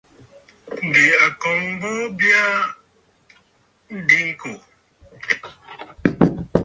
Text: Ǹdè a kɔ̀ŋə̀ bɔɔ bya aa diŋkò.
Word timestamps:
Ǹdè 0.85 1.05
a 1.25 1.27
kɔ̀ŋə̀ 1.41 1.77
bɔɔ 1.79 1.95
bya 2.17 2.41
aa 2.59 3.99
diŋkò. 4.07 4.51